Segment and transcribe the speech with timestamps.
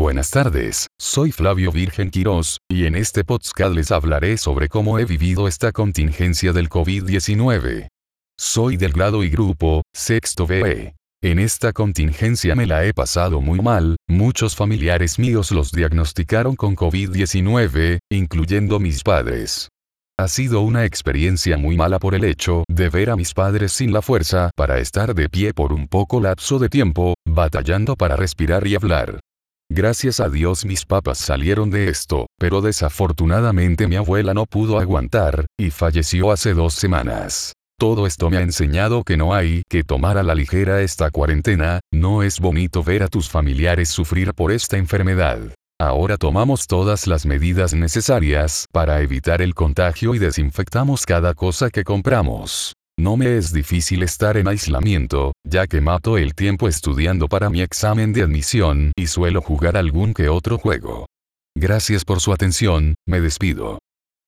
[0.00, 5.04] Buenas tardes, soy Flavio Virgen Quirós, y en este podcast les hablaré sobre cómo he
[5.04, 7.88] vivido esta contingencia del COVID-19.
[8.38, 10.94] Soy del grado y grupo, sexto BE.
[11.22, 16.76] En esta contingencia me la he pasado muy mal, muchos familiares míos los diagnosticaron con
[16.76, 19.68] COVID-19, incluyendo mis padres.
[20.18, 23.92] Ha sido una experiencia muy mala por el hecho de ver a mis padres sin
[23.92, 28.66] la fuerza para estar de pie por un poco lapso de tiempo, batallando para respirar
[28.66, 29.20] y hablar.
[29.72, 35.46] Gracias a Dios mis papás salieron de esto, pero desafortunadamente mi abuela no pudo aguantar,
[35.56, 37.52] y falleció hace dos semanas.
[37.78, 41.78] Todo esto me ha enseñado que no hay que tomar a la ligera esta cuarentena,
[41.92, 45.38] no es bonito ver a tus familiares sufrir por esta enfermedad.
[45.80, 51.84] Ahora tomamos todas las medidas necesarias para evitar el contagio y desinfectamos cada cosa que
[51.84, 52.74] compramos.
[52.98, 57.62] No me es difícil estar en aislamiento, ya que mato el tiempo estudiando para mi
[57.62, 61.06] examen de admisión y suelo jugar algún que otro juego.
[61.56, 63.78] Gracias por su atención, me despido.